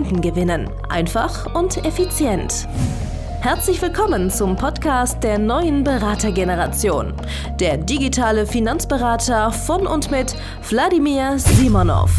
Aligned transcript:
Kunden 0.00 0.22
gewinnen. 0.22 0.70
Einfach 0.88 1.54
und 1.54 1.84
effizient. 1.84 2.66
Herzlich 3.42 3.82
willkommen 3.82 4.30
zum 4.30 4.56
Podcast 4.56 5.22
der 5.22 5.38
neuen 5.38 5.84
Beratergeneration. 5.84 7.12
Der 7.60 7.76
digitale 7.76 8.46
Finanzberater 8.46 9.52
von 9.52 9.86
und 9.86 10.10
mit 10.10 10.34
Wladimir 10.70 11.38
Simonov. 11.38 12.10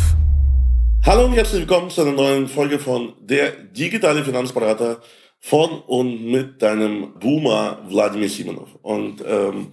Hallo 1.04 1.26
und 1.26 1.34
herzlich 1.34 1.62
willkommen 1.62 1.90
zu 1.90 2.02
einer 2.02 2.12
neuen 2.12 2.48
Folge 2.48 2.78
von 2.78 3.14
Der 3.20 3.50
digitale 3.50 4.24
Finanzberater 4.24 5.02
von 5.40 5.82
und 5.88 6.24
mit 6.24 6.62
deinem 6.62 7.16
Boomer 7.20 7.80
Wladimir 7.88 8.30
Simonov. 8.30 8.78
Und 8.84 9.24
ähm, 9.26 9.72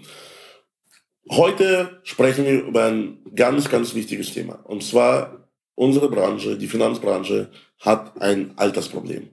heute 1.31 2.01
sprechen 2.05 2.47
wir 2.47 2.65
über 2.65 2.85
ein 2.85 3.19
ganz, 3.35 3.69
ganz 3.69 3.95
wichtiges 3.95 4.33
Thema. 4.33 4.61
Und 4.65 4.83
zwar 4.83 5.51
unsere 5.75 6.09
Branche, 6.09 6.57
die 6.57 6.69
Finanzbranche, 6.69 7.51
hat 7.81 8.21
ein 8.21 8.53
Altersproblem. 8.57 9.29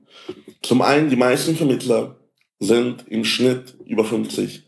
Zum 0.62 0.82
einen, 0.82 1.10
die 1.10 1.16
meisten 1.16 1.56
Vermittler 1.56 2.20
sind 2.60 3.06
im 3.08 3.26
Schnitt 3.26 3.76
über 3.86 4.06
50. 4.06 4.64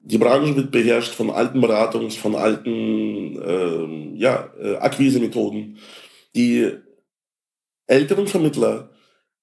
Die 0.00 0.18
Branche 0.18 0.56
wird 0.56 0.72
beherrscht 0.72 1.14
von 1.14 1.30
alten 1.30 1.60
Beratungs-, 1.60 2.16
von 2.16 2.34
alten 2.34 3.40
äh, 3.40 4.18
ja, 4.18 4.52
äh, 4.60 4.76
Akquisemethoden. 4.76 5.78
Die 6.34 6.72
älteren 7.86 8.26
Vermittler, 8.26 8.90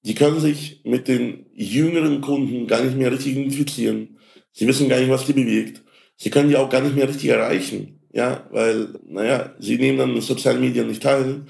die 0.02 0.16
können 0.16 0.40
sich 0.40 0.82
mit 0.84 1.08
den 1.08 1.46
jüngeren 1.54 2.22
Kunden 2.22 2.68
gar 2.68 2.84
nicht 2.84 2.98
mehr 2.98 3.12
richtig 3.12 3.34
identifizieren. 3.34 4.18
Sie 4.52 4.68
wissen 4.68 4.90
gar 4.90 5.00
nicht, 5.00 5.10
was 5.10 5.26
die 5.26 5.34
bewegt. 5.34 5.82
Sie 6.18 6.30
können 6.30 6.50
die 6.50 6.58
auch 6.58 6.70
gar 6.70 6.82
nicht 6.82 6.96
mehr 6.96 7.08
richtig 7.08 7.30
erreichen. 7.30 8.02
Ja, 8.12 8.48
weil, 8.52 8.90
naja, 9.06 9.56
sie 9.60 9.78
nehmen 9.78 9.98
dann 9.98 10.16
in 10.16 10.22
sozialen 10.22 10.62
Medien 10.62 10.88
nicht 10.88 11.04
teil. 11.04 11.46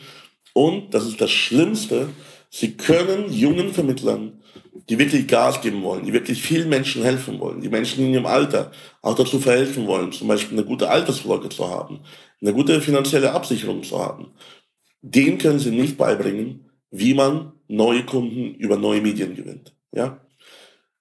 Und, 0.53 0.93
das 0.93 1.05
ist 1.05 1.21
das 1.21 1.31
Schlimmste, 1.31 2.09
sie 2.49 2.75
können 2.75 3.31
jungen 3.31 3.73
Vermittlern, 3.73 4.41
die 4.89 4.97
wirklich 4.97 5.27
Gas 5.27 5.61
geben 5.61 5.83
wollen, 5.83 6.05
die 6.05 6.13
wirklich 6.13 6.41
vielen 6.41 6.69
Menschen 6.69 7.03
helfen 7.03 7.39
wollen, 7.39 7.61
die 7.61 7.69
Menschen 7.69 8.05
in 8.05 8.13
ihrem 8.13 8.25
Alter 8.25 8.71
auch 9.01 9.15
dazu 9.15 9.39
verhelfen 9.39 9.85
wollen, 9.85 10.11
zum 10.11 10.27
Beispiel 10.27 10.57
eine 10.57 10.65
gute 10.65 10.89
Altersvorsorge 10.89 11.49
zu 11.49 11.69
haben, 11.69 11.99
eine 12.41 12.53
gute 12.53 12.81
finanzielle 12.81 13.31
Absicherung 13.31 13.83
zu 13.83 13.99
haben, 13.99 14.31
denen 15.01 15.37
können 15.37 15.59
sie 15.59 15.71
nicht 15.71 15.97
beibringen, 15.97 16.69
wie 16.91 17.13
man 17.13 17.53
neue 17.67 18.03
Kunden 18.03 18.55
über 18.55 18.77
neue 18.77 19.01
Medien 19.01 19.35
gewinnt. 19.35 19.75
Ja? 19.91 20.19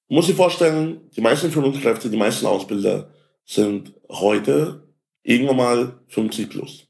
Man 0.09 0.17
muss 0.17 0.27
sich 0.27 0.37
vorstellen, 0.37 1.01
die 1.17 1.21
meisten 1.21 1.51
Führungskräfte, 1.51 2.11
die 2.11 2.17
meisten 2.17 2.47
Ausbilder 2.47 3.11
sind 3.45 3.95
heute 4.11 4.89
irgendwann 5.23 5.57
mal 5.57 6.01
50 6.09 6.51
plus. 6.51 6.88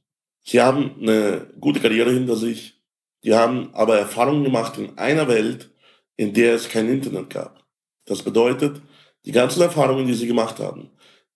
Sie 0.50 0.62
haben 0.62 0.94
eine 1.02 1.46
gute 1.60 1.78
Karriere 1.78 2.10
hinter 2.10 2.34
sich, 2.34 2.80
die 3.22 3.34
haben 3.34 3.68
aber 3.74 3.98
Erfahrungen 3.98 4.44
gemacht 4.44 4.78
in 4.78 4.96
einer 4.96 5.28
Welt, 5.28 5.68
in 6.16 6.32
der 6.32 6.54
es 6.54 6.70
kein 6.70 6.88
Internet 6.88 7.28
gab. 7.28 7.66
Das 8.06 8.22
bedeutet, 8.22 8.80
die 9.26 9.32
ganzen 9.32 9.60
Erfahrungen, 9.60 10.06
die 10.06 10.14
sie 10.14 10.26
gemacht 10.26 10.58
haben, 10.58 10.88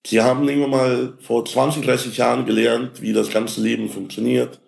sie 0.03 0.19
haben 0.19 0.49
irgendwann 0.49 0.71
mal 0.71 1.13
vor 1.19 1.45
20, 1.45 1.85
30 1.85 2.17
Jahren 2.17 2.47
gelernt, 2.47 3.03
wie 3.03 3.13
das 3.13 3.29
ganze 3.29 3.61
Leben 3.61 3.87
funktioniert, 3.87 4.59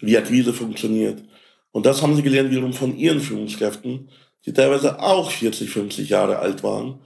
wie 0.00 0.18
Akquise 0.18 0.52
funktioniert. 0.52 1.24
Und 1.72 1.86
das 1.86 2.02
haben 2.02 2.14
sie 2.16 2.22
gelernt 2.22 2.50
wiederum 2.50 2.74
von 2.74 2.98
ihren 2.98 3.20
Führungskräften, 3.20 4.10
die 4.44 4.52
teilweise 4.52 5.00
auch 5.00 5.30
40, 5.30 5.70
50 5.70 6.10
Jahre 6.10 6.40
alt 6.40 6.62
waren 6.62 7.00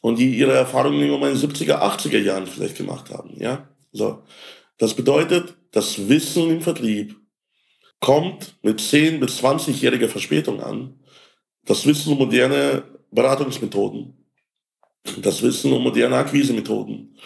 und 0.00 0.18
die 0.18 0.38
ihre 0.38 0.54
Erfahrungen 0.54 1.00
irgendwann 1.00 1.20
mal 1.20 1.32
in 1.32 1.38
den 1.38 1.50
70er, 1.50 1.82
80er 1.82 2.18
Jahren 2.18 2.46
vielleicht 2.46 2.78
gemacht 2.78 3.10
haben. 3.10 3.34
Ja, 3.38 3.68
so. 3.92 4.22
Das 4.78 4.94
bedeutet, 4.94 5.59
das 5.70 6.08
Wissen 6.08 6.50
im 6.50 6.60
Vertrieb 6.60 7.16
kommt 8.00 8.56
mit 8.62 8.80
10 8.80 9.20
bis 9.20 9.42
20-jähriger 9.42 10.08
Verspätung 10.08 10.60
an. 10.60 10.98
Das 11.64 11.86
Wissen 11.86 12.12
um 12.12 12.18
moderne 12.18 12.82
Beratungsmethoden, 13.10 14.14
das 15.18 15.42
Wissen 15.42 15.72
um 15.72 15.82
moderne 15.82 16.16
Akquisemethoden, 16.16 17.16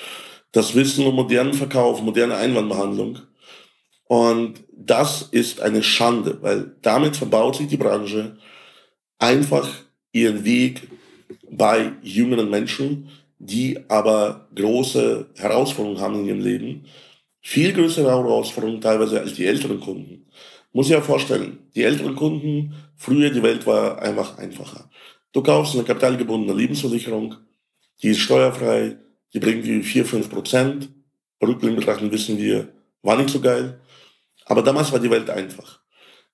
das 0.53 0.75
Wissen 0.75 1.07
um 1.07 1.15
modernen 1.15 1.55
Verkauf, 1.55 2.03
moderne 2.03 2.37
Einwandbehandlung. 2.37 3.19
Und 4.07 4.65
das 4.73 5.23
ist 5.23 5.61
eine 5.61 5.83
Schande, 5.83 6.43
weil 6.43 6.77
damit 6.83 7.17
verbaut 7.17 7.57
sich 7.57 7.69
die 7.69 7.77
Branche 7.77 8.37
einfach 9.19 9.69
ihren 10.13 10.45
Weg 10.45 10.89
bei 11.51 11.93
jüngeren 12.03 12.51
Menschen, 12.51 13.09
die 13.39 13.79
aber 13.89 14.49
große 14.55 15.31
Herausforderungen 15.37 16.01
haben 16.01 16.21
in 16.21 16.27
ihrem 16.27 16.41
Leben 16.41 16.85
viel 17.45 17.75
größere 17.75 18.09
Herausforderung 18.09 18.81
teilweise 18.81 19.21
als 19.21 19.35
die 19.35 19.47
älteren 19.47 19.79
Kunden. 19.79 20.27
Muss 20.73 20.87
ich 20.87 20.93
ja 20.93 21.03
vorstellen, 21.03 21.59
die 21.75 21.83
älteren 21.83 22.17
Kunden, 22.17 22.75
früher 22.97 23.31
die 23.31 23.43
Welt 23.43 23.67
war 23.67 24.01
einfach 24.01 24.39
einfacher. 24.39 24.91
Du 25.33 25.43
kaufst 25.43 25.75
eine 25.75 25.85
kapitalgebundene 25.85 26.59
Lebensversicherung, 26.59 27.37
die 28.03 28.09
ist 28.09 28.21
steuerfrei, 28.21 28.97
die 29.35 29.41
bringt 29.41 29.67
dir 29.67 29.85
4, 29.85 30.07
5 30.07 30.31
Prozent. 30.31 30.89
Rückblickend 31.43 31.81
betrachten 31.81 32.11
wissen 32.11 32.39
wir, 32.39 32.69
war 33.03 33.19
nicht 33.19 33.29
so 33.29 33.41
geil. 33.41 33.79
Aber 34.47 34.63
damals 34.63 34.91
war 34.91 34.99
die 34.99 35.11
Welt 35.11 35.29
einfach. 35.29 35.81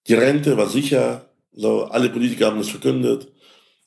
Die 0.06 0.15
Rente 0.15 0.56
war 0.56 0.69
sicher, 0.69 1.28
so, 1.53 1.84
alle 1.87 2.09
Politiker 2.09 2.47
haben 2.47 2.59
das 2.59 2.69
verkündet. 2.69 3.32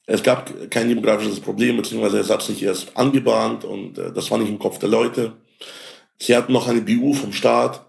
Es 0.06 0.22
gab 0.22 0.70
kein 0.70 0.90
demografisches 0.90 1.40
Problem, 1.40 1.78
beziehungsweise 1.78 2.20
es 2.20 2.30
hat 2.30 2.42
sich 2.42 2.62
erst 2.62 2.96
angebahnt 2.98 3.64
und 3.64 3.98
äh, 3.98 4.12
das 4.12 4.30
war 4.30 4.38
nicht 4.38 4.50
im 4.50 4.60
Kopf 4.60 4.78
der 4.80 4.90
Leute. 4.90 5.34
Sie 6.20 6.36
hatten 6.36 6.54
noch 6.54 6.68
eine 6.68 6.82
BU 6.82 7.14
vom 7.14 7.34
Staat 7.34 7.86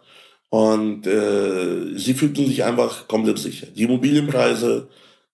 und 0.51 1.07
äh, 1.07 1.97
sie 1.97 2.15
fühlten 2.15 2.47
sich 2.47 2.65
einfach 2.65 3.09
komplett 3.09 3.39
sicher. 3.39 3.67
Die 3.67 3.83
Immobilienpreise 3.83 4.89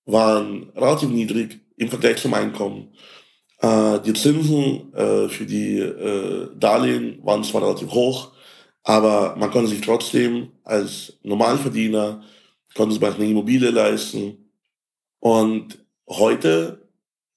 waren 0.07 0.71
relativ 0.75 1.11
niedrig 1.11 1.61
im 1.77 1.89
Vergleich 1.89 2.17
zum 2.17 2.35
Einkommen. 2.35 2.89
Äh, 3.59 4.01
die 4.01 4.15
Zinsen 4.15 4.93
äh, 4.95 5.29
für 5.29 5.45
die 5.45 5.79
äh, 5.79 6.49
Darlehen 6.57 7.19
waren 7.23 7.45
zwar 7.45 7.63
relativ 7.63 7.91
hoch, 7.91 8.33
aber 8.83 9.37
man 9.37 9.51
konnte 9.51 9.69
sich 9.69 9.83
trotzdem 9.83 10.53
als 10.65 11.19
Normalverdiener, 11.23 12.23
konnte 12.75 12.95
sich 12.95 13.03
eine 13.03 13.27
Immobilie 13.27 13.71
leisten. 13.71 14.51
Und 15.19 15.85
heute 16.09 16.89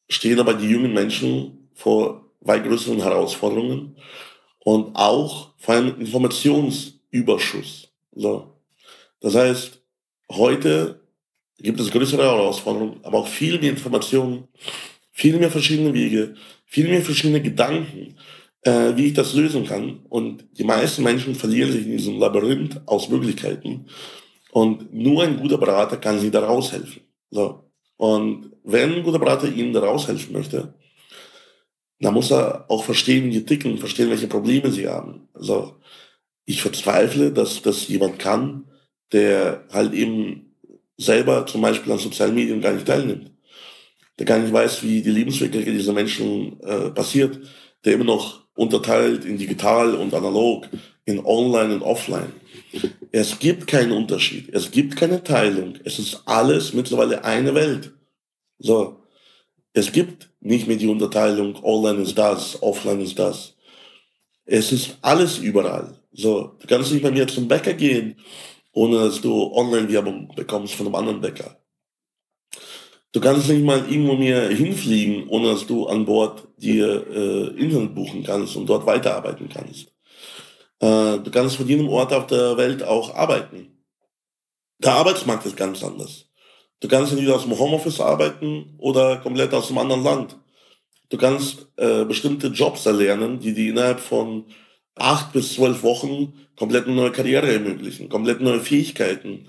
stehen 0.10 0.40
aber 0.40 0.54
die 0.54 0.70
jungen 0.70 0.94
Menschen 0.94 1.70
vor 1.74 2.30
weit 2.40 2.64
größeren 2.64 3.02
Herausforderungen 3.02 3.98
und 4.64 4.96
auch 4.96 5.54
vor 5.58 5.76
allem 5.76 6.00
Informationsüberschuss. 6.00 7.90
So. 8.16 8.54
Das 9.20 9.36
heißt, 9.36 9.82
heute 10.32 11.02
gibt 11.58 11.80
es 11.80 11.92
größere 11.92 12.24
Herausforderungen, 12.24 13.00
aber 13.04 13.20
auch 13.20 13.28
viel 13.28 13.60
mehr 13.60 13.70
Informationen, 13.70 14.48
viel 15.12 15.38
mehr 15.38 15.52
verschiedene 15.52 15.94
Wege, 15.94 16.36
viel 16.66 16.88
mehr 16.88 17.02
verschiedene 17.02 17.42
Gedanken, 17.42 18.16
äh, 18.62 18.96
wie 18.96 19.08
ich 19.08 19.14
das 19.14 19.34
lösen 19.34 19.66
kann. 19.66 20.00
Und 20.10 20.46
die 20.58 20.64
meisten 20.64 21.04
Menschen 21.04 21.36
verlieren 21.36 21.72
sich 21.72 21.86
in 21.86 21.98
diesem 21.98 22.20
Labyrinth 22.20 22.82
aus 22.86 23.10
Möglichkeiten. 23.10 23.86
Und 24.52 24.94
nur 24.94 25.24
ein 25.24 25.38
guter 25.40 25.58
Berater 25.58 25.98
kann 25.98 26.20
sie 26.20 26.32
da 26.32 26.46
raushelfen. 26.46 27.02
So. 27.32 27.72
Und 27.98 28.52
wenn 28.64 28.94
ein 28.94 29.04
guter 29.04 29.20
Berater 29.20 29.48
ihnen 29.48 29.74
da 29.74 29.82
raushelfen 29.82 30.34
möchte, 30.34 30.74
da 32.04 32.12
muss 32.12 32.32
er 32.32 32.66
auch 32.70 32.84
verstehen, 32.84 33.26
wie 33.26 33.32
die 33.32 33.46
ticken, 33.46 33.78
verstehen, 33.78 34.10
welche 34.10 34.28
Probleme 34.28 34.72
sie 34.72 34.88
haben. 34.88 35.28
Also 35.34 35.76
ich 36.46 36.62
verzweifle, 36.62 37.32
dass 37.32 37.62
das 37.62 37.88
jemand 37.88 38.20
kann, 38.20 38.66
der 39.12 39.64
halt 39.72 39.94
eben 39.94 40.56
selber 40.98 41.46
zum 41.46 41.62
Beispiel 41.62 41.92
an 41.92 42.00
sozialen 42.00 42.36
Medien 42.36 42.62
gar 42.62 42.74
nicht 42.74 42.88
teilnimmt. 42.88 43.32
Der 44.20 44.26
gar 44.26 44.40
nicht 44.40 44.54
weiß, 44.54 44.84
wie 44.84 45.02
die 45.02 45.10
Lebenswirklichkeit 45.10 45.74
dieser 45.74 45.94
Menschen 45.94 46.60
äh, 46.62 46.90
passiert, 46.90 47.40
der 47.86 47.94
immer 47.94 48.04
noch 48.04 48.44
unterteilt 48.56 49.26
in 49.26 49.38
digital 49.38 49.96
und 49.96 50.14
analog, 50.14 50.68
in 51.06 51.26
online 51.26 51.76
und 51.76 51.82
offline. 51.82 52.32
Es 53.12 53.40
gibt 53.40 53.68
keinen 53.68 53.92
Unterschied, 53.92 54.50
es 54.54 54.72
gibt 54.72 54.96
keine 54.96 55.24
Teilung, 55.24 55.76
es 55.84 56.00
ist 56.00 56.22
alles 56.26 56.74
mittlerweile 56.74 57.24
eine 57.24 57.56
Welt. 57.56 57.94
So, 58.60 59.03
es 59.74 59.92
gibt 59.92 60.30
nicht 60.40 60.68
mehr 60.68 60.78
die 60.78 60.88
Unterteilung, 60.88 61.62
online 61.64 62.04
ist 62.04 62.18
das, 62.18 62.62
offline 62.62 63.02
ist 63.02 63.18
das. 63.18 63.56
Es 64.46 64.72
ist 64.72 64.98
alles 65.02 65.40
überall. 65.40 65.98
So, 66.12 66.56
du 66.60 66.68
kannst 66.68 66.92
nicht 66.92 67.02
bei 67.02 67.12
mir 67.12 67.28
zum 67.28 67.48
Bäcker 67.48 67.74
gehen, 67.74 68.16
ohne 68.72 69.00
dass 69.00 69.22
du 69.22 69.52
Online-Werbung 69.54 70.34
bekommst 70.36 70.76
von 70.76 70.86
einem 70.86 70.96
anderen 70.96 71.22
Bäcker. 71.22 71.58
Du 73.12 73.20
kannst 73.20 73.48
nicht 73.48 73.64
mal 73.64 73.80
irgendwo 73.90 74.16
mehr 74.16 74.50
hinfliegen, 74.50 75.28
ohne 75.30 75.52
dass 75.52 75.68
du 75.68 75.88
an 75.88 76.06
Bord 76.06 76.48
dir 76.58 77.06
äh, 77.12 77.48
Internet 77.62 77.94
buchen 77.94 78.24
kannst 78.24 78.56
und 78.56 78.68
dort 78.68 78.86
weiterarbeiten 78.86 79.50
kannst. 79.50 79.88
Äh, 80.80 81.20
du 81.20 81.30
kannst 81.32 81.56
von 81.56 81.68
jedem 81.68 81.90
Ort 81.90 82.12
auf 82.12 82.28
der 82.28 82.58
Welt 82.58 82.84
auch 82.84 83.14
arbeiten. 83.14 83.86
Der 84.80 84.94
Arbeitsmarkt 84.94 85.46
ist 85.46 85.56
ganz 85.56 85.84
anders. 85.84 86.26
Du 86.84 86.90
kannst 86.90 87.14
entweder 87.14 87.38
aus 87.38 87.44
dem 87.44 87.58
Homeoffice 87.58 88.02
arbeiten 88.02 88.76
oder 88.78 89.16
komplett 89.16 89.54
aus 89.54 89.70
einem 89.70 89.78
anderen 89.78 90.04
Land. 90.04 90.38
Du 91.10 91.16
kannst 91.16 91.68
äh, 91.78 92.04
bestimmte 92.04 92.48
Jobs 92.48 92.86
erlernen, 92.86 93.40
die 93.40 93.54
dir 93.54 93.70
innerhalb 93.70 94.02
von 94.02 94.44
acht 94.96 95.32
bis 95.32 95.54
zwölf 95.54 95.82
Wochen 95.84 96.34
komplett 96.58 96.88
neue 96.88 97.14
Karriere 97.14 97.54
ermöglichen, 97.54 98.10
komplett 98.10 98.42
neue 98.42 98.60
Fähigkeiten 98.60 99.48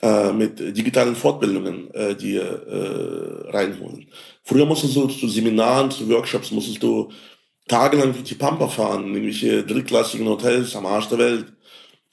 äh, 0.00 0.32
mit 0.32 0.60
digitalen 0.60 1.16
Fortbildungen 1.16 1.92
äh, 1.92 2.14
dir 2.14 2.42
äh, 2.44 3.50
reinholen. 3.50 4.06
Früher 4.44 4.64
musstest 4.64 4.94
du 4.94 5.08
zu 5.08 5.26
Seminaren, 5.26 5.90
zu 5.90 6.08
Workshops, 6.08 6.52
musstest 6.52 6.84
du 6.84 7.10
tagelang 7.66 8.12
durch 8.12 8.22
die 8.22 8.36
Pampa 8.36 8.68
fahren, 8.68 9.10
nämlich 9.10 9.40
drittklassigen 9.40 10.28
Hotels 10.28 10.76
am 10.76 10.86
Arsch 10.86 11.08
der 11.08 11.18
Welt. 11.18 11.46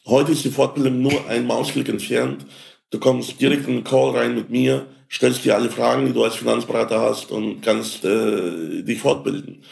Heute 0.07 0.31
ist 0.31 0.43
die 0.43 0.49
Fortbildung 0.49 0.99
nur 0.99 1.27
ein 1.27 1.45
Mausklick 1.45 1.89
entfernt. 1.89 2.47
Du 2.93 2.99
kommst 2.99 3.41
direkt 3.41 3.67
in 3.67 3.77
den 3.77 3.83
Call 3.83 4.11
rein 4.11 4.35
mit 4.35 4.51
mir, 4.51 4.85
stellst 5.09 5.43
dir 5.43 5.55
alle 5.55 5.71
Fragen, 5.71 6.05
die 6.05 6.13
du 6.13 6.23
als 6.23 6.35
Finanzberater 6.35 7.01
hast 7.01 7.31
und 7.31 7.61
kannst 7.61 8.05
äh, 8.05 8.83
dich 8.83 8.99
fortbilden. 8.99 9.63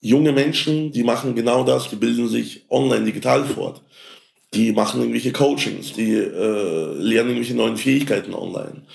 Junge 0.00 0.32
Menschen, 0.32 0.90
die 0.90 1.02
machen 1.02 1.34
genau 1.34 1.62
das, 1.62 1.90
die 1.90 1.96
bilden 1.96 2.26
sich 2.26 2.64
online 2.70 3.04
digital 3.04 3.44
fort. 3.44 3.82
Die 4.54 4.72
machen 4.72 5.00
irgendwelche 5.00 5.30
Coachings, 5.30 5.92
die 5.92 6.14
äh, 6.14 6.94
lernen 6.94 7.30
irgendwelche 7.32 7.54
neuen 7.54 7.76
Fähigkeiten 7.76 8.32
online. 8.32 8.86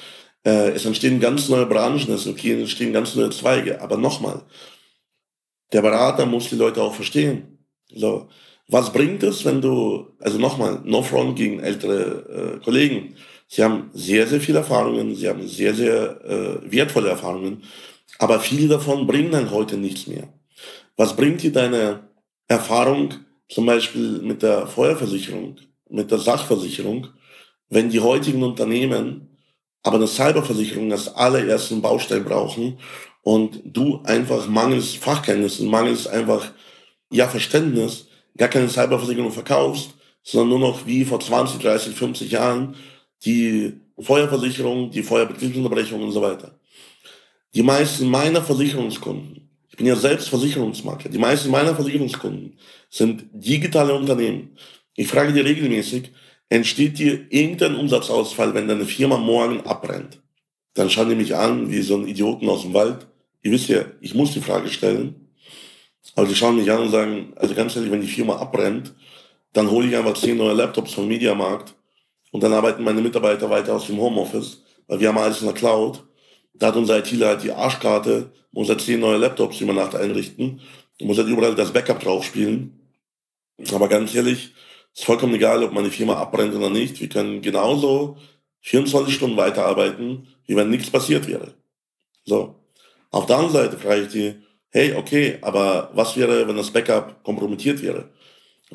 Äh, 0.43 0.71
es 0.71 0.85
entstehen 0.85 1.19
ganz 1.19 1.47
neue 1.47 1.67
Branchen, 1.67 2.11
es 2.11 2.25
entstehen 2.25 2.91
ganz 2.91 3.13
neue 3.13 3.29
Zweige. 3.29 3.81
Aber 3.81 3.97
nochmal, 3.97 4.41
der 5.73 5.83
Berater 5.83 6.25
muss 6.25 6.49
die 6.49 6.55
Leute 6.55 6.81
auch 6.81 6.95
verstehen. 6.95 7.59
So, 7.93 8.29
was 8.67 8.91
bringt 8.91 9.21
es, 9.21 9.45
wenn 9.45 9.61
du, 9.61 10.07
also 10.19 10.39
nochmal, 10.39 10.81
no 10.85 11.03
front 11.03 11.35
gegen 11.35 11.59
ältere 11.59 12.57
äh, 12.57 12.63
Kollegen, 12.63 13.15
Sie 13.47 13.63
haben 13.63 13.91
sehr, 13.93 14.27
sehr 14.27 14.41
viele 14.41 14.59
Erfahrungen, 14.59 15.15
sie 15.15 15.29
haben 15.29 15.47
sehr, 15.47 15.73
sehr 15.73 16.21
äh, 16.25 16.71
wertvolle 16.71 17.09
Erfahrungen, 17.09 17.63
aber 18.19 18.39
viele 18.39 18.67
davon 18.67 19.05
bringen 19.05 19.31
dann 19.31 19.51
heute 19.51 19.77
nichts 19.77 20.07
mehr. 20.07 20.27
Was 20.95 21.15
bringt 21.15 21.41
dir 21.43 21.51
deine 21.51 22.07
Erfahrung 22.47 23.13
zum 23.49 23.65
Beispiel 23.65 24.19
mit 24.21 24.41
der 24.41 24.67
Feuerversicherung, 24.67 25.57
mit 25.89 26.11
der 26.11 26.19
Sachversicherung, 26.19 27.07
wenn 27.69 27.89
die 27.89 27.99
heutigen 27.99 28.43
Unternehmen 28.43 29.37
aber 29.83 29.97
eine 29.97 30.07
Cyberversicherung 30.07 30.91
als 30.91 31.13
allerersten 31.13 31.81
Baustein 31.81 32.23
brauchen 32.23 32.79
und 33.21 33.61
du 33.65 34.01
einfach 34.03 34.47
mangels 34.47 34.93
Fachkenntnissen, 34.93 35.69
mangels 35.69 36.07
einfach 36.07 36.51
ja 37.11 37.27
Verständnis 37.27 38.07
gar 38.37 38.49
keine 38.49 38.69
Cyberversicherung 38.69 39.31
verkaufst, 39.31 39.95
sondern 40.23 40.49
nur 40.49 40.59
noch 40.59 40.85
wie 40.85 41.03
vor 41.05 41.19
20, 41.19 41.61
30, 41.61 41.95
50 41.95 42.31
Jahren 42.31 42.75
die 43.25 43.73
Feuerversicherung, 43.99 44.91
die 44.91 45.03
Feuerbetriebsunterbrechung 45.03 46.01
und 46.01 46.11
so 46.11 46.21
weiter. 46.21 46.57
Die 47.53 47.63
meisten 47.63 48.07
meiner 48.07 48.41
Versicherungskunden, 48.41 49.49
ich 49.69 49.77
bin 49.77 49.85
ja 49.85 49.95
selbst 49.95 50.29
Versicherungsmakler, 50.29 51.11
die 51.11 51.17
meisten 51.17 51.51
meiner 51.51 51.75
Versicherungskunden 51.75 52.57
sind 52.89 53.25
digitale 53.31 53.93
Unternehmen. 53.93 54.57
Ich 54.95 55.07
frage 55.07 55.33
dir 55.33 55.45
regelmäßig, 55.45 56.11
entsteht 56.49 56.99
dir 56.99 57.25
irgendein 57.29 57.75
Umsatzausfall, 57.75 58.53
wenn 58.53 58.67
deine 58.67 58.85
Firma 58.85 59.17
morgen 59.17 59.61
abbrennt? 59.61 60.19
Dann 60.73 60.89
schauen 60.89 61.09
die 61.09 61.15
mich 61.15 61.35
an 61.35 61.71
wie 61.71 61.81
so 61.81 61.97
ein 61.97 62.07
Idioten 62.07 62.49
aus 62.49 62.63
dem 62.63 62.73
Wald. 62.73 63.07
Ihr 63.43 63.51
wisst 63.51 63.69
ja, 63.69 63.85
ich 64.01 64.15
muss 64.15 64.33
die 64.33 64.41
Frage 64.41 64.69
stellen. 64.69 65.29
Aber 66.15 66.27
die 66.27 66.35
schauen 66.35 66.57
mich 66.57 66.71
an 66.71 66.81
und 66.81 66.91
sagen, 66.91 67.33
also 67.35 67.55
ganz 67.55 67.75
ehrlich, 67.75 67.91
wenn 67.91 68.01
die 68.01 68.07
Firma 68.07 68.37
abbrennt, 68.37 68.93
dann 69.53 69.69
hole 69.69 69.87
ich 69.87 69.95
einfach 69.95 70.15
zehn 70.15 70.37
neue 70.37 70.53
Laptops 70.53 70.93
vom 70.93 71.07
Mediamarkt 71.07 71.75
und 72.33 72.41
dann 72.41 72.51
arbeiten 72.51 72.83
meine 72.83 72.99
Mitarbeiter 72.99 73.47
weiter 73.51 73.75
aus 73.75 73.85
dem 73.85 73.99
Homeoffice, 73.99 74.63
weil 74.87 74.99
wir 74.99 75.09
haben 75.09 75.19
alles 75.19 75.41
in 75.41 75.45
der 75.45 75.53
Cloud. 75.55 76.03
Da 76.55 76.67
hat 76.67 76.75
unser 76.75 76.97
ITler 76.97 77.27
halt 77.27 77.43
die 77.43 77.51
Arschkarte, 77.51 78.31
muss 78.51 78.69
halt 78.69 78.81
zehn 78.81 78.99
neue 78.99 79.17
Laptops 79.17 79.61
über 79.61 79.71
Nacht 79.71 79.95
einrichten, 79.95 80.59
muss 80.99 81.19
halt 81.19 81.27
überall 81.27 81.53
das 81.53 81.71
Backup 81.71 81.99
drauf 81.99 82.25
spielen. 82.25 82.89
Aber 83.71 83.87
ganz 83.87 84.15
ehrlich, 84.15 84.51
ist 84.95 85.05
vollkommen 85.05 85.35
egal, 85.35 85.63
ob 85.63 85.73
meine 85.73 85.91
Firma 85.91 86.15
abbrennt 86.15 86.55
oder 86.55 86.71
nicht. 86.71 86.99
Wir 86.99 87.07
können 87.07 87.43
genauso 87.43 88.17
24 88.61 89.13
Stunden 89.13 89.37
weiterarbeiten, 89.37 90.27
wie 90.47 90.55
wenn 90.55 90.71
nichts 90.71 90.89
passiert 90.89 91.27
wäre. 91.27 91.53
So. 92.25 92.55
Auf 93.11 93.27
der 93.27 93.35
anderen 93.37 93.53
Seite 93.53 93.77
frage 93.77 94.01
ich 94.01 94.07
die, 94.07 94.33
hey, 94.69 94.95
okay, 94.95 95.37
aber 95.41 95.91
was 95.93 96.17
wäre, 96.17 96.47
wenn 96.47 96.57
das 96.57 96.71
Backup 96.71 97.23
kompromittiert 97.23 97.83
wäre? 97.83 98.09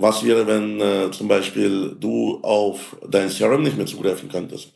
Was 0.00 0.24
wäre, 0.24 0.46
wenn 0.46 0.80
äh, 0.80 1.10
zum 1.10 1.26
Beispiel 1.26 1.96
du 1.98 2.38
auf 2.42 2.96
dein 3.10 3.28
CRM 3.30 3.64
nicht 3.64 3.76
mehr 3.76 3.86
zugreifen 3.86 4.28
könntest? 4.28 4.72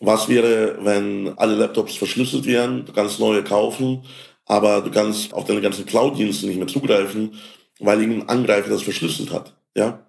Was 0.00 0.28
wäre, 0.28 0.76
wenn 0.82 1.32
alle 1.38 1.54
Laptops 1.54 1.96
verschlüsselt 1.96 2.44
wären? 2.44 2.84
Du 2.84 2.92
kannst 2.92 3.18
neue 3.20 3.42
kaufen, 3.42 4.02
aber 4.44 4.82
du 4.82 4.90
kannst 4.90 5.32
auf 5.32 5.46
deine 5.46 5.62
ganzen 5.62 5.86
Cloud-Dienste 5.86 6.46
nicht 6.46 6.58
mehr 6.58 6.66
zugreifen, 6.66 7.36
weil 7.78 8.02
irgendein 8.02 8.28
Angreifer 8.28 8.68
das 8.68 8.82
verschlüsselt 8.82 9.32
hat. 9.32 9.54
Ja? 9.74 10.04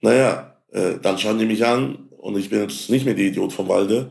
Naja, 0.00 0.56
äh, 0.72 0.94
dann 1.02 1.18
schauen 1.18 1.38
die 1.38 1.44
mich 1.44 1.66
an 1.66 2.08
und 2.16 2.38
ich 2.38 2.48
bin 2.48 2.62
jetzt 2.62 2.88
nicht 2.88 3.04
mehr 3.04 3.14
der 3.14 3.26
Idiot 3.26 3.52
vom 3.52 3.68
Walde. 3.68 4.10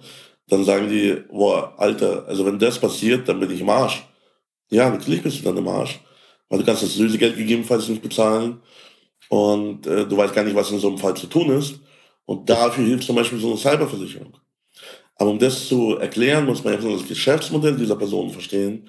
Dann 0.49 0.65
sagen 0.65 0.87
die, 0.87 1.23
boah, 1.31 1.73
Alter, 1.77 2.27
also 2.27 2.45
wenn 2.45 2.59
das 2.59 2.77
passiert, 2.77 3.27
dann 3.27 3.39
bin 3.39 3.49
ich 3.49 3.61
im 3.61 3.69
Arsch. 3.69 4.03
Ja, 4.69 4.91
natürlich 4.91 5.23
bist 5.23 5.39
du 5.39 5.43
dann 5.43 5.57
im 5.57 5.67
Arsch. 5.67 5.99
Weil 6.47 6.59
du 6.59 6.65
kannst 6.65 6.83
das 6.83 6.97
Lösegeld 6.97 7.37
gegebenenfalls 7.37 7.87
nicht 7.87 8.03
bezahlen 8.03 8.61
und 9.33 9.88
äh, 9.88 10.06
du 10.06 10.15
weißt 10.15 10.35
gar 10.35 10.44
nicht, 10.44 10.56
was 10.56 10.69
in 10.69 10.77
so 10.77 10.89
einem 10.89 11.00
Fall 11.00 11.15
zu 11.15 11.25
tun 11.25 11.50
ist. 11.57 11.80
Und 12.25 12.47
dafür 12.47 12.85
hilft 12.85 13.06
zum 13.06 13.15
Beispiel 13.15 13.39
so 13.39 13.47
eine 13.47 13.57
Cyberversicherung. 13.57 14.38
Aber 15.15 15.31
um 15.31 15.39
das 15.39 15.68
zu 15.68 15.97
erklären, 15.97 16.45
muss 16.45 16.63
man 16.63 16.74
erstmal 16.74 16.94
das 16.94 17.07
Geschäftsmodell 17.07 17.75
dieser 17.75 17.95
Person 17.95 18.30
verstehen. 18.30 18.88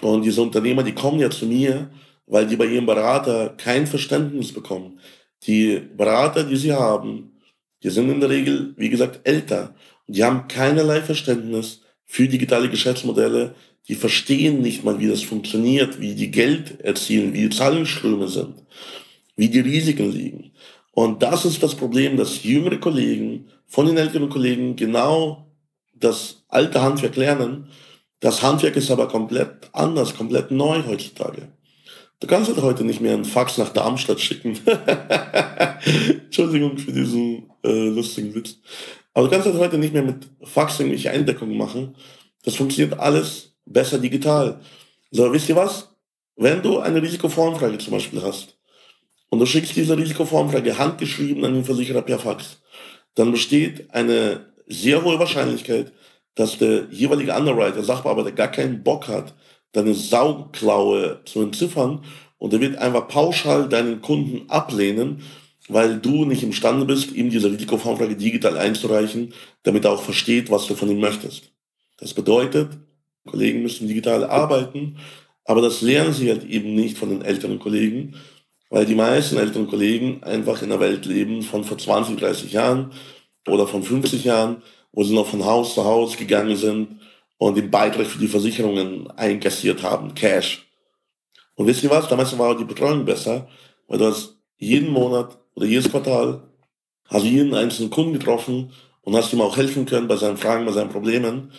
Und 0.00 0.22
diese 0.22 0.40
Unternehmer, 0.40 0.84
die 0.84 0.94
kommen 0.94 1.18
ja 1.18 1.30
zu 1.30 1.46
mir, 1.46 1.90
weil 2.26 2.46
die 2.46 2.54
bei 2.54 2.66
ihrem 2.66 2.86
Berater 2.86 3.54
kein 3.56 3.88
Verständnis 3.88 4.52
bekommen. 4.52 5.00
Die 5.48 5.80
Berater, 5.96 6.44
die 6.44 6.56
sie 6.56 6.72
haben, 6.72 7.40
die 7.82 7.90
sind 7.90 8.08
in 8.08 8.20
der 8.20 8.30
Regel, 8.30 8.74
wie 8.76 8.88
gesagt, 8.88 9.26
älter. 9.26 9.74
Und 10.06 10.16
die 10.16 10.22
haben 10.22 10.46
keinerlei 10.46 11.02
Verständnis 11.02 11.80
für 12.04 12.28
digitale 12.28 12.70
Geschäftsmodelle. 12.70 13.56
Die 13.88 13.96
verstehen 13.96 14.62
nicht 14.62 14.84
mal, 14.84 15.00
wie 15.00 15.08
das 15.08 15.22
funktioniert, 15.22 16.00
wie 16.00 16.14
die 16.14 16.30
Geld 16.30 16.80
erzielen, 16.82 17.32
wie 17.32 17.48
die 17.48 17.56
Zahlungsströme 17.56 18.28
sind 18.28 18.62
wie 19.36 19.48
die 19.48 19.60
Risiken 19.60 20.10
liegen. 20.10 20.52
Und 20.92 21.22
das 21.22 21.44
ist 21.44 21.62
das 21.62 21.74
Problem, 21.74 22.16
dass 22.16 22.42
jüngere 22.42 22.78
Kollegen 22.78 23.48
von 23.66 23.86
den 23.86 23.96
älteren 23.96 24.28
Kollegen 24.28 24.76
genau 24.76 25.46
das 25.94 26.44
alte 26.48 26.82
Handwerk 26.82 27.16
lernen. 27.16 27.68
Das 28.20 28.42
Handwerk 28.42 28.76
ist 28.76 28.90
aber 28.90 29.08
komplett 29.08 29.70
anders, 29.72 30.14
komplett 30.14 30.50
neu 30.50 30.82
heutzutage. 30.86 31.48
Du 32.20 32.26
kannst 32.26 32.48
halt 32.50 32.62
heute 32.62 32.84
nicht 32.84 33.00
mehr 33.00 33.14
einen 33.14 33.24
Fax 33.24 33.58
nach 33.58 33.70
Darmstadt 33.70 34.20
schicken. 34.20 34.56
Entschuldigung 36.24 36.78
für 36.78 36.92
diesen 36.92 37.50
äh, 37.64 37.88
lustigen 37.88 38.34
Witz. 38.34 38.58
Aber 39.14 39.26
du 39.26 39.32
kannst 39.32 39.46
halt 39.46 39.58
heute 39.58 39.78
nicht 39.78 39.92
mehr 39.92 40.04
mit 40.04 40.28
Fax 40.44 40.78
irgendwelche 40.78 41.10
Eindeckungen 41.10 41.56
machen. 41.56 41.96
Das 42.44 42.54
funktioniert 42.54 42.98
alles 43.00 43.56
besser 43.64 43.98
digital. 43.98 44.60
So, 45.10 45.32
wisst 45.32 45.48
ihr 45.48 45.56
was? 45.56 45.88
Wenn 46.36 46.62
du 46.62 46.78
eine 46.78 47.02
Risikovoranfrage 47.02 47.78
zum 47.78 47.92
Beispiel 47.92 48.22
hast, 48.22 48.56
und 49.32 49.38
du 49.38 49.46
schickst 49.46 49.74
diese 49.76 49.96
Risikovoranfrage 49.96 50.76
handgeschrieben 50.76 51.42
an 51.46 51.54
den 51.54 51.64
Versicherer 51.64 52.02
per 52.02 52.18
Fax, 52.18 52.58
dann 53.14 53.32
besteht 53.32 53.90
eine 53.94 54.52
sehr 54.66 55.02
hohe 55.02 55.18
Wahrscheinlichkeit, 55.18 55.90
dass 56.34 56.58
der 56.58 56.88
jeweilige 56.90 57.34
Underwriter, 57.34 57.82
Sachbearbeiter 57.82 58.32
gar 58.32 58.48
keinen 58.48 58.82
Bock 58.82 59.08
hat, 59.08 59.34
deine 59.72 59.94
Sauklaue 59.94 61.20
zu 61.24 61.40
entziffern. 61.40 62.04
Und 62.36 62.52
er 62.52 62.60
wird 62.60 62.76
einfach 62.76 63.08
pauschal 63.08 63.70
deinen 63.70 64.02
Kunden 64.02 64.50
ablehnen, 64.50 65.22
weil 65.66 65.98
du 65.98 66.26
nicht 66.26 66.42
imstande 66.42 66.84
bist, 66.84 67.12
ihm 67.12 67.30
diese 67.30 67.50
Risikovoranfrage 67.50 68.16
digital 68.16 68.58
einzureichen, 68.58 69.32
damit 69.62 69.86
er 69.86 69.92
auch 69.92 70.02
versteht, 70.02 70.50
was 70.50 70.66
du 70.66 70.74
von 70.74 70.90
ihm 70.90 71.00
möchtest. 71.00 71.52
Das 71.96 72.12
bedeutet, 72.12 72.76
Kollegen 73.26 73.62
müssen 73.62 73.88
digital 73.88 74.24
arbeiten, 74.24 74.98
aber 75.46 75.62
das 75.62 75.80
lernen 75.80 76.12
sie 76.12 76.28
halt 76.28 76.44
eben 76.44 76.74
nicht 76.74 76.98
von 76.98 77.08
den 77.08 77.22
älteren 77.22 77.58
Kollegen, 77.58 78.14
weil 78.72 78.86
die 78.86 78.94
meisten 78.94 79.36
älteren 79.36 79.68
Kollegen 79.68 80.22
einfach 80.22 80.62
in 80.62 80.70
der 80.70 80.80
Welt 80.80 81.04
leben 81.04 81.42
von 81.42 81.62
vor 81.62 81.76
20, 81.76 82.18
30 82.18 82.52
Jahren 82.52 82.90
oder 83.46 83.66
von 83.66 83.82
50 83.82 84.24
Jahren, 84.24 84.62
wo 84.92 85.04
sie 85.04 85.14
noch 85.14 85.26
von 85.26 85.44
Haus 85.44 85.74
zu 85.74 85.84
Haus 85.84 86.16
gegangen 86.16 86.56
sind 86.56 86.98
und 87.36 87.58
den 87.58 87.70
Beitrag 87.70 88.06
für 88.06 88.18
die 88.18 88.28
Versicherungen 88.28 89.10
einkassiert 89.10 89.82
haben, 89.82 90.14
Cash. 90.14 90.66
Und 91.54 91.66
wisst 91.66 91.84
ihr 91.84 91.90
was? 91.90 92.08
Damals 92.08 92.36
war 92.38 92.56
die 92.56 92.64
Betreuung 92.64 93.04
besser, 93.04 93.46
weil 93.88 93.98
du 93.98 94.06
hast 94.06 94.38
jeden 94.56 94.88
Monat 94.88 95.36
oder 95.54 95.66
jedes 95.66 95.90
Quartal 95.90 96.42
hast 97.10 97.24
jeden 97.24 97.54
einzelnen 97.54 97.90
Kunden 97.90 98.14
getroffen 98.14 98.72
und 99.02 99.14
hast 99.14 99.34
ihm 99.34 99.42
auch 99.42 99.58
helfen 99.58 99.84
können 99.84 100.08
bei 100.08 100.16
seinen 100.16 100.38
Fragen, 100.38 100.64
bei 100.64 100.72
seinen 100.72 100.88
Problemen. 100.88 101.52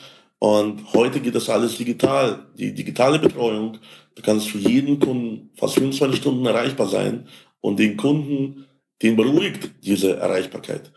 Und 0.43 0.93
heute 0.93 1.21
geht 1.21 1.35
das 1.35 1.49
alles 1.49 1.77
digital. 1.77 2.47
Die 2.57 2.73
digitale 2.73 3.17
Betreuung, 3.17 3.77
du 4.13 4.21
kannst 4.21 4.49
für 4.49 4.57
jeden 4.57 4.99
Kunden 4.99 5.51
fast 5.55 5.75
24 5.75 6.19
Stunden 6.19 6.45
erreichbar 6.45 6.87
sein 6.87 7.29
und 7.61 7.79
den 7.79 7.95
Kunden, 7.95 8.65
den 9.01 9.15
beruhigt 9.15 9.71
diese 9.85 10.17
Erreichbarkeit. 10.17 10.91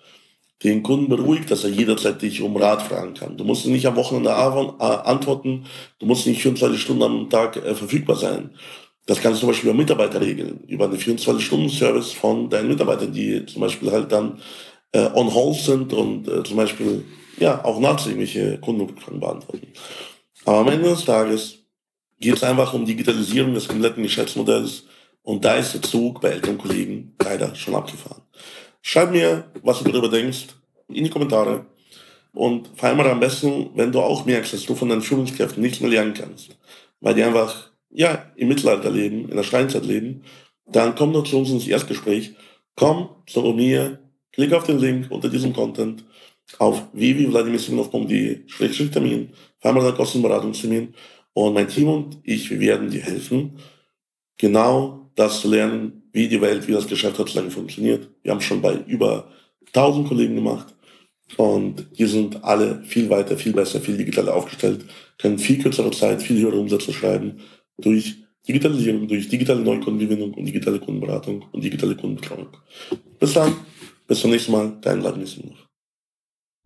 Den 0.64 0.82
Kunden 0.82 1.08
beruhigt, 1.08 1.48
dass 1.48 1.62
er 1.62 1.70
jederzeit 1.70 2.22
dich 2.22 2.42
um 2.42 2.56
Rat 2.56 2.82
fragen 2.82 3.14
kann. 3.14 3.36
Du 3.36 3.44
musst 3.44 3.64
nicht 3.66 3.86
am 3.86 3.94
Wochenende 3.94 4.34
antworten, 4.34 5.66
du 6.00 6.06
musst 6.06 6.26
nicht 6.26 6.42
24 6.42 6.82
Stunden 6.82 7.04
am 7.04 7.30
Tag 7.30 7.54
äh, 7.54 7.76
verfügbar 7.76 8.16
sein. 8.16 8.50
Das 9.06 9.20
kannst 9.20 9.36
du 9.36 9.40
zum 9.42 9.50
Beispiel 9.50 9.70
über 9.70 9.78
Mitarbeiter 9.78 10.20
regeln, 10.20 10.64
über 10.66 10.86
einen 10.86 10.98
24-Stunden-Service 10.98 12.10
von 12.10 12.50
deinen 12.50 12.66
Mitarbeitern, 12.66 13.12
die 13.12 13.46
zum 13.46 13.60
Beispiel 13.60 13.92
halt 13.92 14.10
dann 14.10 14.40
äh, 14.90 15.08
on 15.14 15.32
hold 15.32 15.54
sind 15.54 15.92
und 15.92 16.26
äh, 16.26 16.42
zum 16.42 16.56
Beispiel 16.56 17.04
ja 17.38 17.64
auch 17.64 17.80
nachts 17.80 18.06
irgendwelche 18.06 18.58
Kundenrückfragen 18.58 19.20
beantworten. 19.20 19.68
Aber 20.44 20.58
am 20.58 20.68
Ende 20.68 20.90
des 20.90 21.04
Tages 21.04 21.58
geht 22.20 22.36
es 22.36 22.42
einfach 22.42 22.72
um 22.72 22.86
Digitalisierung 22.86 23.54
des 23.54 23.68
kompletten 23.68 24.02
Geschäftsmodells 24.02 24.84
und 25.22 25.44
da 25.44 25.56
ist 25.56 25.74
der 25.74 25.82
Zug 25.82 26.20
bei 26.20 26.30
älteren 26.30 26.58
Kollegen 26.58 27.14
leider 27.22 27.54
schon 27.54 27.74
abgefahren. 27.74 28.22
Schreib 28.80 29.10
mir, 29.10 29.50
was 29.62 29.82
du 29.82 29.90
darüber 29.90 30.08
denkst, 30.08 30.46
in 30.88 31.04
die 31.04 31.10
Kommentare 31.10 31.66
und 32.32 32.70
vereinbare 32.74 33.10
am 33.10 33.20
besten, 33.20 33.70
wenn 33.74 33.92
du 33.92 34.00
auch 34.00 34.24
merkst, 34.24 34.52
dass 34.52 34.64
du 34.64 34.74
von 34.74 34.88
deinen 34.88 35.02
Führungskräften 35.02 35.62
nichts 35.62 35.80
mehr 35.80 35.90
lernen 35.90 36.14
kannst, 36.14 36.56
weil 37.00 37.14
die 37.14 37.24
einfach 37.24 37.70
ja, 37.90 38.30
im 38.36 38.48
Mittelalter 38.48 38.90
leben, 38.90 39.28
in 39.28 39.36
der 39.36 39.42
Steinzeit 39.42 39.84
leben, 39.84 40.22
dann 40.66 40.94
komm 40.94 41.12
doch 41.12 41.24
zu 41.24 41.38
uns 41.38 41.50
ins 41.50 41.66
Erstgespräch. 41.66 42.34
Komm 42.74 43.08
zu 43.26 43.40
mir, 43.52 43.98
klick 44.32 44.52
auf 44.52 44.64
den 44.64 44.78
Link 44.78 45.10
unter 45.10 45.28
diesem 45.28 45.52
Content 45.52 46.04
auf 46.58 46.82
www.vladimirsimonov.de-termin, 46.92 49.30
vereinbare 49.58 49.88
einen 49.88 49.96
Kostenberatungstermin 49.96 50.94
und 51.32 51.54
mein 51.54 51.66
Team 51.68 51.88
und 51.88 52.18
ich, 52.22 52.50
wir 52.50 52.60
werden 52.60 52.90
dir 52.90 53.02
helfen, 53.02 53.58
genau 54.38 55.10
das 55.16 55.40
zu 55.40 55.50
lernen, 55.50 56.02
wie 56.12 56.28
die 56.28 56.40
Welt, 56.40 56.68
wie 56.68 56.72
das 56.72 56.86
Geschäft 56.86 57.18
heutzutage 57.18 57.50
funktioniert. 57.50 58.08
Wir 58.22 58.30
haben 58.32 58.40
schon 58.40 58.62
bei 58.62 58.76
über 58.86 59.28
1000 59.72 60.08
Kollegen 60.08 60.36
gemacht 60.36 60.74
und 61.36 61.86
die 61.98 62.06
sind 62.06 62.44
alle 62.44 62.82
viel 62.84 63.10
weiter, 63.10 63.36
viel 63.36 63.52
besser, 63.52 63.80
viel 63.80 63.96
digitaler 63.96 64.34
aufgestellt, 64.34 64.84
können 65.18 65.38
viel 65.38 65.58
kürzere 65.58 65.90
Zeit, 65.90 66.22
viel 66.22 66.40
höhere 66.40 66.58
Umsätze 66.58 66.92
schreiben 66.92 67.40
durch 67.78 68.16
Digitalisierung, 68.46 69.08
durch 69.08 69.28
digitale 69.28 69.60
Neukundengewinnung 69.60 70.34
und 70.34 70.44
digitale 70.44 70.78
Kundenberatung 70.78 71.44
und 71.50 71.64
digitale 71.64 71.96
Kundenbetreuung. 71.96 72.48
Bis 73.18 73.32
dann, 73.32 73.56
bis 74.06 74.20
zum 74.20 74.30
nächsten 74.30 74.52
Mal, 74.52 74.78
dein 74.80 75.00
Vladimir 75.00 75.26
Simonov. 75.26 75.65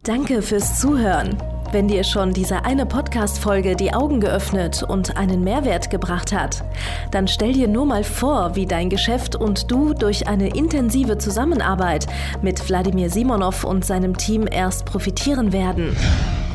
Danke 0.02 0.40
fürs 0.40 0.80
Zuhören. 0.80 1.36
Wenn 1.72 1.86
dir 1.86 2.02
schon 2.02 2.32
diese 2.32 2.64
eine 2.64 2.84
Podcast-Folge 2.84 3.76
die 3.76 3.92
Augen 3.92 4.18
geöffnet 4.18 4.82
und 4.82 5.16
einen 5.16 5.44
Mehrwert 5.44 5.88
gebracht 5.88 6.32
hat, 6.32 6.64
dann 7.12 7.28
stell 7.28 7.52
dir 7.52 7.68
nur 7.68 7.86
mal 7.86 8.02
vor, 8.02 8.56
wie 8.56 8.66
dein 8.66 8.90
Geschäft 8.90 9.36
und 9.36 9.70
du 9.70 9.94
durch 9.94 10.26
eine 10.26 10.48
intensive 10.48 11.18
Zusammenarbeit 11.18 12.08
mit 12.42 12.68
Wladimir 12.68 13.08
Simonov 13.08 13.62
und 13.62 13.84
seinem 13.84 14.16
Team 14.16 14.48
erst 14.50 14.84
profitieren 14.84 15.52
werden. 15.52 15.96